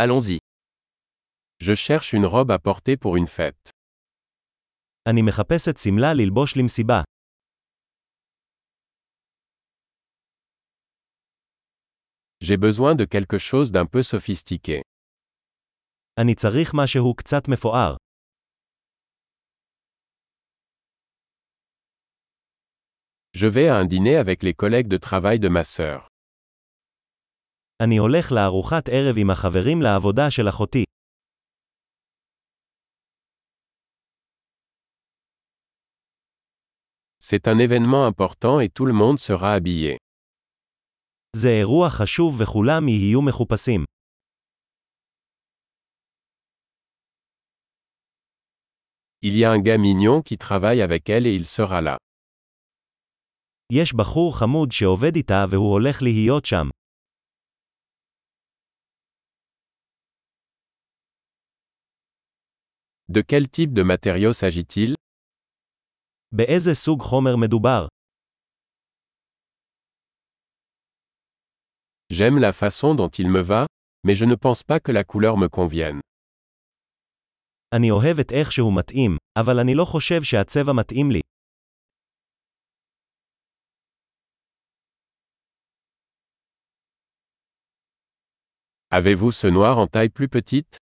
[0.00, 0.38] Allons-y.
[1.58, 3.70] Je cherche une robe à porter pour une fête.
[5.08, 7.02] אני מחפשת שמלה ללבוש למסיבה.
[12.44, 14.82] J'ai besoin de quelque chose d'un peu sophistiqué.
[16.20, 17.96] אני צריך משהו קצת מפואר.
[23.36, 26.06] Je vais à un dîner avec les collègues de travail de ma sœur.
[27.83, 30.83] אני הולך לארוחת ערב עם החברים לעבודה של אחותי.
[37.19, 39.97] C'est un événement important et tout le monde sera habillé.
[41.35, 43.85] זה אירוע חשוב וכולם יהיו מחופשים.
[49.25, 51.97] Il y a un gars mignon qui travaille avec elle et il sera là.
[53.71, 56.67] יש בחור חמוד שעובד איתה והוא הולך להיות שם.
[63.09, 64.95] De quel type de matériau s'agit-il
[66.31, 67.87] באיזה סוג חומר מדובר?
[72.13, 73.65] J'aime la façon dont il me va,
[74.03, 75.99] mais je ne pense pas que la couleur me convienne.
[77.75, 81.21] אני אוהב את איך שהוא מתאים, אבל אני לא חושב שהצבע מתאים לי.
[88.91, 90.77] Avez-vous ce noir en taille plus petite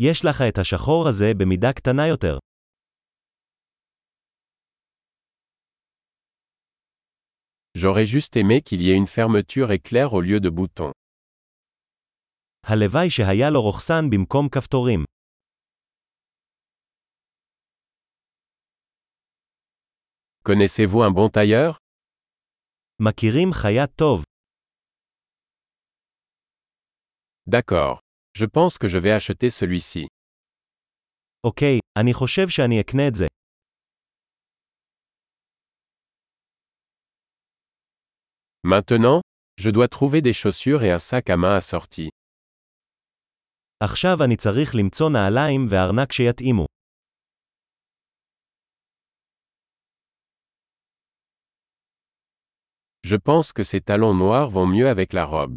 [0.00, 2.38] יש לך את השחור הזה במידה קטנה יותר.
[7.78, 10.92] J'aurais juste aimé qu'il y ait une fermeture éclair au lieu de boutons.
[12.66, 15.04] הלוואי שהיה לו רוכסן במקום כפתורים.
[20.48, 21.76] Connaissez-vous un bon tailleur
[23.00, 24.22] מכירים חייט טוב.
[27.50, 27.98] D'accord.
[28.34, 30.06] Je pense que je vais acheter celui-ci.
[31.44, 33.26] אוקיי, אני חושב שאני אקנה את זה.
[38.64, 39.20] Maintenant,
[39.56, 42.08] je dois trouver des chaussures et un sac à main assorti.
[43.80, 46.66] עכשיו אני צריך למצוא נעליים וארנק שיתאימו.
[53.06, 55.56] Je pense que ces talons noirs vont mieux avec la robe.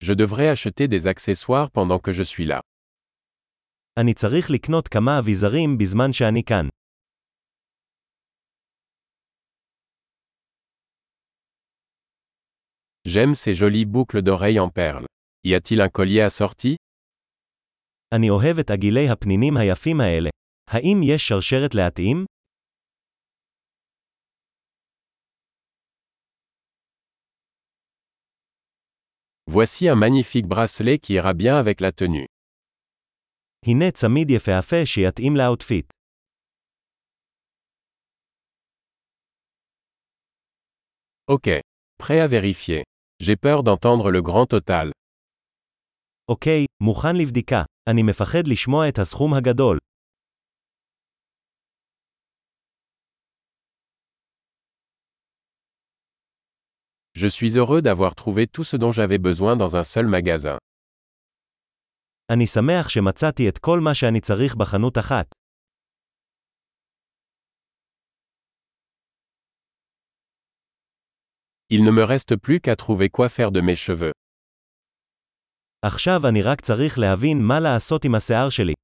[0.00, 2.60] Je devrais acheter des accessoires pendant que je suis là.
[3.98, 6.68] אני צריך לקנות כמה אביזרים בזמן שאני כאן.
[13.08, 15.06] J'aime ces jolies boucles d'oreilles en perles.
[15.44, 16.76] Y a-t-il un collier assorti
[18.14, 20.30] אני אוהב את עגילי הפנינים היפים האלה.
[20.70, 22.24] האם יש שרשרת להתאים?
[29.50, 32.26] Voici un magnifique bracelet qui ira bien avec la tenue.
[33.66, 35.92] הנה צמיד יפהפה שיתאים לאוטפיט.
[41.30, 41.48] Ok.
[41.98, 42.84] Prêt à vérifier.
[43.20, 44.90] J'ai peur d'entendre le grand total.
[46.28, 47.62] אוקיי, מוכן לבדיקה.
[47.90, 49.78] אני מפחד לשמוע את הסכום הגדול.
[57.20, 60.58] Je suis heureux d'avoir trouvé tout ce dont j'avais besoin dans un seul magasin.
[62.32, 65.26] אני שמח שמצאתי את כל מה שאני צריך בחנות אחת.
[71.68, 74.12] Il ne me reste plus qu'à trouver quoi faire de mes cheveux.
[75.82, 78.74] עכשיו אני רק צריך להבין מה לעשות עם השיער שלי.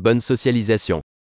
[0.00, 1.02] Bonne socialisation.